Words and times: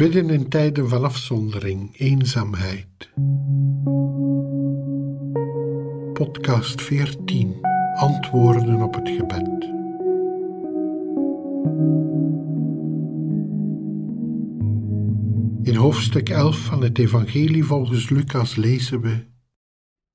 Bidden 0.00 0.30
in 0.30 0.48
tijden 0.48 0.88
van 0.88 1.04
afzondering, 1.04 1.98
eenzaamheid. 1.98 3.10
Podcast 6.12 6.82
14. 6.82 7.60
Antwoorden 7.94 8.82
op 8.82 8.94
het 8.94 9.08
gebed. 9.08 9.64
In 15.62 15.74
hoofdstuk 15.74 16.28
11 16.28 16.58
van 16.58 16.82
het 16.82 16.98
Evangelie 16.98 17.64
volgens 17.64 18.10
Lucas 18.10 18.56
lezen 18.56 19.00
we: 19.00 19.26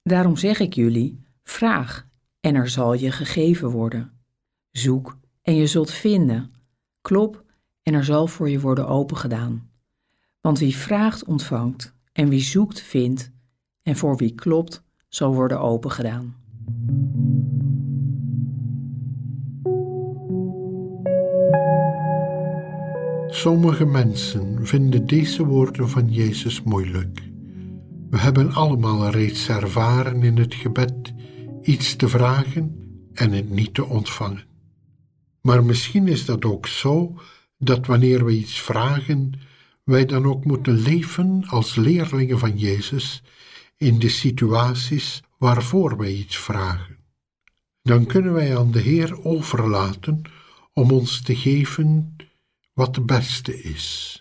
Daarom 0.03 0.35
zeg 0.37 0.59
ik 0.59 0.73
jullie: 0.73 1.25
vraag 1.43 2.07
en 2.39 2.55
er 2.55 2.69
zal 2.69 2.93
je 2.93 3.11
gegeven 3.11 3.69
worden. 3.69 4.11
Zoek 4.71 5.17
en 5.41 5.55
je 5.55 5.67
zult 5.67 5.91
vinden. 5.91 6.51
Klop 7.01 7.43
en 7.81 7.93
er 7.93 8.05
zal 8.05 8.27
voor 8.27 8.49
je 8.49 8.59
worden 8.59 8.87
opengedaan. 8.87 9.73
Want 10.45 10.59
wie 10.59 10.75
vraagt, 10.75 11.23
ontvangt, 11.23 11.95
en 12.11 12.29
wie 12.29 12.41
zoekt, 12.41 12.81
vindt, 12.81 13.31
en 13.81 13.95
voor 13.95 14.17
wie 14.17 14.35
klopt, 14.35 14.83
zal 15.07 15.33
worden 15.33 15.59
opengedaan. 15.59 16.35
Sommige 23.27 23.85
mensen 23.85 24.67
vinden 24.67 25.07
deze 25.07 25.45
woorden 25.45 25.89
van 25.89 26.11
Jezus 26.11 26.61
moeilijk. 26.61 27.21
We 28.09 28.17
hebben 28.17 28.51
allemaal 28.53 29.09
reeds 29.09 29.49
ervaren 29.49 30.23
in 30.23 30.37
het 30.37 30.53
gebed 30.53 31.13
iets 31.61 31.95
te 31.95 32.07
vragen 32.07 32.75
en 33.13 33.31
het 33.31 33.49
niet 33.49 33.73
te 33.73 33.85
ontvangen. 33.85 34.43
Maar 35.41 35.63
misschien 35.63 36.07
is 36.07 36.25
dat 36.25 36.45
ook 36.45 36.67
zo 36.67 37.15
dat 37.57 37.85
wanneer 37.85 38.25
we 38.25 38.31
iets 38.31 38.61
vragen, 38.61 39.31
wij 39.85 40.05
dan 40.05 40.25
ook 40.25 40.45
moeten 40.45 40.73
leven 40.73 41.43
als 41.47 41.75
leerlingen 41.75 42.39
van 42.39 42.57
Jezus 42.57 43.23
in 43.77 43.99
de 43.99 44.09
situaties 44.09 45.23
waarvoor 45.37 45.97
wij 45.97 46.13
iets 46.13 46.37
vragen. 46.37 46.97
Dan 47.81 48.05
kunnen 48.05 48.33
wij 48.33 48.57
aan 48.57 48.71
de 48.71 48.79
Heer 48.79 49.23
overlaten 49.23 50.21
om 50.73 50.91
ons 50.91 51.21
te 51.21 51.35
geven 51.35 52.15
wat 52.73 52.95
het 52.95 53.05
beste 53.05 53.61
is. 53.61 54.19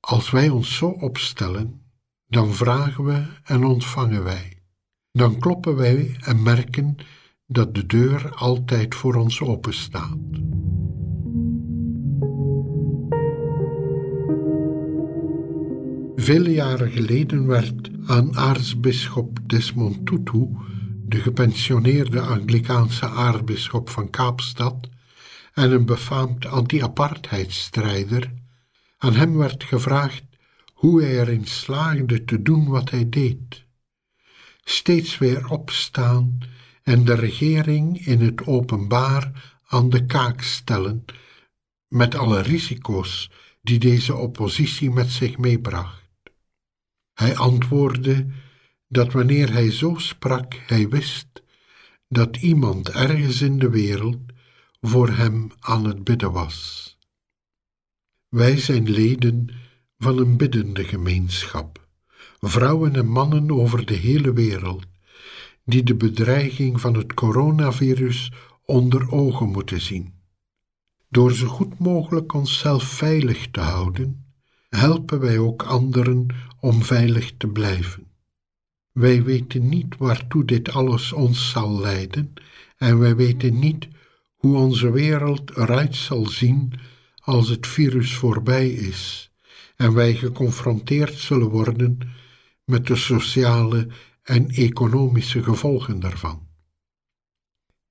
Als 0.00 0.30
wij 0.30 0.48
ons 0.48 0.76
zo 0.76 0.86
opstellen, 0.86 1.82
dan 2.26 2.54
vragen 2.54 3.04
we 3.04 3.26
en 3.44 3.64
ontvangen 3.64 4.24
wij. 4.24 4.58
Dan 5.12 5.38
kloppen 5.38 5.76
wij 5.76 6.16
en 6.20 6.42
merken 6.42 6.96
dat 7.46 7.74
de 7.74 7.86
deur 7.86 8.34
altijd 8.34 8.94
voor 8.94 9.14
ons 9.14 9.40
open 9.40 9.74
staat. 9.74 10.18
Vele 16.30 16.52
jaren 16.52 16.90
geleden 16.90 17.46
werd 17.46 17.90
aan 18.06 18.36
aartsbisschop 18.36 19.38
Desmond 19.46 20.06
Tutu, 20.06 20.48
de 21.04 21.20
gepensioneerde 21.20 22.20
Anglikaanse 22.20 23.06
aartsbisschop 23.08 23.90
van 23.90 24.10
Kaapstad 24.10 24.88
en 25.54 25.70
een 25.70 25.84
befaamd 25.86 26.46
anti-apartheidstrijder, 26.46 28.32
aan 28.98 29.14
hem 29.14 29.36
werd 29.36 29.64
gevraagd 29.64 30.24
hoe 30.72 31.02
hij 31.02 31.20
erin 31.20 31.46
slaagde 31.46 32.24
te 32.24 32.42
doen 32.42 32.68
wat 32.68 32.90
hij 32.90 33.08
deed. 33.08 33.64
Steeds 34.64 35.18
weer 35.18 35.48
opstaan 35.48 36.38
en 36.82 37.04
de 37.04 37.14
regering 37.14 38.06
in 38.06 38.20
het 38.20 38.46
openbaar 38.46 39.56
aan 39.66 39.90
de 39.90 40.06
kaak 40.06 40.40
stellen, 40.40 41.04
met 41.88 42.14
alle 42.14 42.40
risico's 42.40 43.30
die 43.62 43.78
deze 43.78 44.16
oppositie 44.16 44.90
met 44.90 45.10
zich 45.10 45.38
meebracht. 45.38 45.98
Hij 47.14 47.36
antwoordde 47.36 48.26
dat 48.88 49.12
wanneer 49.12 49.52
hij 49.52 49.70
zo 49.70 49.94
sprak, 49.96 50.54
hij 50.66 50.88
wist 50.88 51.42
dat 52.08 52.36
iemand 52.36 52.88
ergens 52.88 53.42
in 53.42 53.58
de 53.58 53.70
wereld 53.70 54.18
voor 54.80 55.08
hem 55.08 55.50
aan 55.60 55.84
het 55.84 56.04
bidden 56.04 56.32
was. 56.32 56.88
Wij 58.28 58.56
zijn 58.56 58.90
leden 58.90 59.50
van 59.98 60.18
een 60.18 60.36
biddende 60.36 60.84
gemeenschap, 60.84 61.88
vrouwen 62.40 62.96
en 62.96 63.06
mannen 63.06 63.50
over 63.50 63.86
de 63.86 63.94
hele 63.94 64.32
wereld, 64.32 64.86
die 65.64 65.82
de 65.82 65.94
bedreiging 65.94 66.80
van 66.80 66.94
het 66.94 67.14
coronavirus 67.14 68.32
onder 68.64 69.10
ogen 69.10 69.48
moeten 69.48 69.80
zien. 69.80 70.14
Door 71.08 71.32
zo 71.32 71.46
goed 71.46 71.78
mogelijk 71.78 72.32
onszelf 72.32 72.82
veilig 72.82 73.50
te 73.50 73.60
houden, 73.60 74.19
helpen 74.70 75.20
wij 75.20 75.38
ook 75.38 75.62
anderen 75.62 76.26
om 76.60 76.82
veilig 76.82 77.32
te 77.36 77.48
blijven. 77.48 78.06
Wij 78.92 79.22
weten 79.22 79.68
niet 79.68 79.96
waartoe 79.96 80.44
dit 80.44 80.70
alles 80.70 81.12
ons 81.12 81.50
zal 81.50 81.80
leiden 81.80 82.32
en 82.76 82.98
wij 82.98 83.16
weten 83.16 83.58
niet 83.58 83.88
hoe 84.34 84.56
onze 84.56 84.90
wereld 84.90 85.56
eruit 85.56 85.96
zal 85.96 86.26
zien 86.26 86.72
als 87.18 87.48
het 87.48 87.66
virus 87.66 88.14
voorbij 88.14 88.70
is 88.70 89.30
en 89.76 89.94
wij 89.94 90.14
geconfronteerd 90.14 91.18
zullen 91.18 91.48
worden 91.48 91.98
met 92.64 92.86
de 92.86 92.96
sociale 92.96 93.88
en 94.22 94.48
economische 94.48 95.42
gevolgen 95.42 96.00
daarvan. 96.00 96.48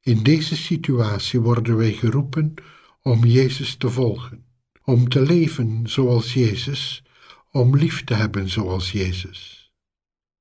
In 0.02 0.24
deze 0.24 0.56
situatie 0.56 1.40
worden 1.40 1.78
wij 1.78 1.94
geroepen 1.94 2.54
om 3.02 3.26
Jezus 3.26 3.76
te 3.76 3.90
volgen 3.90 4.49
om 4.90 5.10
te 5.10 5.22
leven 5.22 5.90
zoals 5.90 6.34
Jezus, 6.34 7.04
om 7.52 7.76
lief 7.78 8.04
te 8.04 8.14
hebben 8.14 8.50
zoals 8.50 8.92
Jezus. 8.92 9.72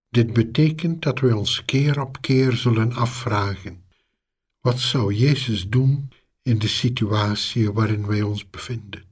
Dit 0.08 0.32
betekent 0.32 1.02
dat 1.02 1.20
we 1.20 1.36
ons 1.36 1.64
keer 1.64 2.00
op 2.00 2.20
keer 2.20 2.52
zullen 2.52 2.92
afvragen: 2.92 3.84
wat 4.60 4.80
zou 4.80 5.14
Jezus 5.14 5.68
doen 5.68 6.10
in 6.42 6.58
de 6.58 6.68
situatie 6.68 7.72
waarin 7.72 8.06
wij 8.06 8.22
ons 8.22 8.50
bevinden? 8.50 9.07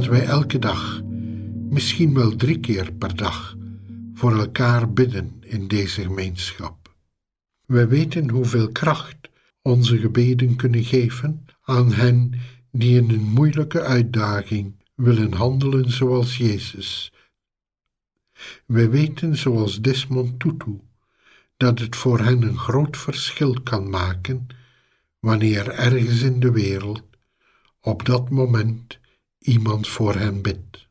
Laten 0.00 0.14
wij 0.14 0.26
elke 0.26 0.58
dag, 0.58 1.02
misschien 1.68 2.14
wel 2.14 2.36
drie 2.36 2.60
keer 2.60 2.92
per 2.92 3.16
dag, 3.16 3.56
voor 4.14 4.38
elkaar 4.38 4.92
bidden 4.92 5.36
in 5.40 5.68
deze 5.68 6.02
gemeenschap. 6.02 6.94
Wij 7.66 7.88
weten 7.88 8.30
hoeveel 8.30 8.68
kracht 8.68 9.16
onze 9.62 9.98
gebeden 9.98 10.56
kunnen 10.56 10.84
geven 10.84 11.44
aan 11.62 11.92
hen 11.92 12.32
die 12.72 12.96
in 12.96 13.10
een 13.10 13.22
moeilijke 13.22 13.82
uitdaging 13.82 14.84
willen 14.94 15.32
handelen 15.32 15.90
zoals 15.90 16.36
Jezus. 16.36 17.12
Wij 18.66 18.90
weten, 18.90 19.36
zoals 19.36 19.80
Desmond 19.80 20.40
Tutu, 20.40 20.80
dat 21.56 21.78
het 21.78 21.96
voor 21.96 22.18
hen 22.18 22.42
een 22.42 22.58
groot 22.58 22.96
verschil 22.96 23.60
kan 23.62 23.90
maken 23.90 24.46
wanneer 25.18 25.68
ergens 25.68 26.22
in 26.22 26.40
de 26.40 26.50
wereld 26.52 27.02
op 27.80 28.04
dat 28.04 28.30
moment 28.30 28.99
iemand 29.40 29.88
voor 29.88 30.14
hen 30.14 30.42
bidt. 30.42 30.88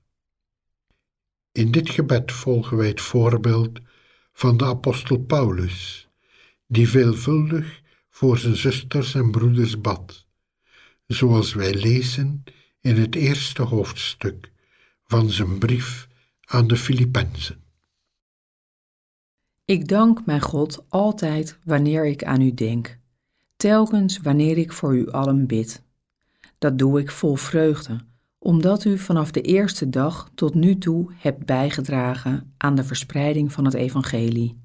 In 1.51 1.71
dit 1.71 1.89
gebed 1.89 2.31
volgen 2.31 2.77
wij 2.77 2.87
het 2.87 3.01
voorbeeld 3.01 3.79
van 4.33 4.57
de 4.57 4.65
apostel 4.65 5.17
Paulus, 5.17 6.07
die 6.67 6.89
veelvuldig 6.89 7.81
voor 8.09 8.37
zijn 8.37 8.55
zusters 8.55 9.15
en 9.15 9.31
broeders 9.31 9.81
bad, 9.81 10.25
zoals 11.07 11.53
wij 11.53 11.73
lezen 11.73 12.43
in 12.81 12.95
het 12.95 13.15
eerste 13.15 13.61
hoofdstuk 13.61 14.51
van 15.03 15.29
zijn 15.29 15.57
brief 15.57 16.07
aan 16.45 16.67
de 16.67 16.77
Filippenzen. 16.77 17.63
Ik 19.65 19.87
dank 19.87 20.25
mijn 20.25 20.41
God 20.41 20.85
altijd 20.87 21.59
wanneer 21.63 22.05
ik 22.05 22.23
aan 22.23 22.41
u 22.41 22.53
denk, 22.53 22.99
telkens 23.55 24.17
wanneer 24.17 24.57
ik 24.57 24.71
voor 24.71 24.95
u 24.95 25.11
allen 25.11 25.47
bid. 25.47 25.83
Dat 26.57 26.77
doe 26.77 26.99
ik 26.99 27.11
vol 27.11 27.35
vreugde, 27.35 28.05
omdat 28.39 28.85
u 28.85 28.97
vanaf 28.97 29.31
de 29.31 29.41
eerste 29.41 29.89
dag 29.89 30.29
tot 30.35 30.53
nu 30.53 30.77
toe 30.77 31.11
hebt 31.15 31.45
bijgedragen 31.45 32.53
aan 32.57 32.75
de 32.75 32.83
verspreiding 32.83 33.51
van 33.51 33.65
het 33.65 33.73
Evangelie. 33.73 34.57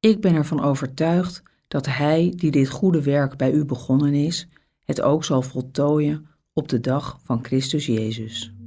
Ik 0.00 0.20
ben 0.20 0.34
ervan 0.34 0.62
overtuigd 0.62 1.42
dat 1.68 1.86
Hij 1.86 2.32
die 2.36 2.50
dit 2.50 2.68
goede 2.68 3.02
werk 3.02 3.36
bij 3.36 3.52
u 3.52 3.64
begonnen 3.64 4.14
is, 4.14 4.48
het 4.84 5.00
ook 5.00 5.24
zal 5.24 5.42
voltooien 5.42 6.26
op 6.52 6.68
de 6.68 6.80
dag 6.80 7.18
van 7.22 7.44
Christus 7.44 7.86
Jezus. 7.86 8.57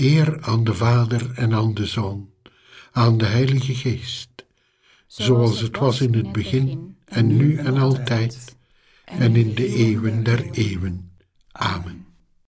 Eer 0.00 0.38
aan 0.40 0.64
de 0.64 0.74
Vader 0.74 1.30
en 1.34 1.54
aan 1.54 1.74
de 1.74 1.86
Zoon, 1.86 2.30
aan 2.92 3.18
de 3.18 3.24
Heilige 3.26 3.74
Geest, 3.74 4.28
zoals 5.06 5.60
het 5.60 5.78
was 5.78 6.00
in 6.00 6.14
het 6.14 6.32
begin 6.32 6.96
en 7.04 7.36
nu 7.36 7.56
en 7.56 7.76
altijd 7.76 8.56
en 9.04 9.36
in 9.36 9.54
de 9.54 9.66
eeuwen 9.66 10.22
der 10.22 10.50
eeuwen. 10.50 11.10
Amen. 11.52 11.99